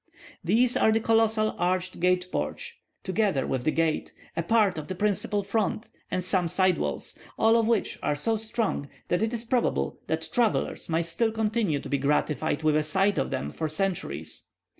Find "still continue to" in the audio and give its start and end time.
11.03-11.87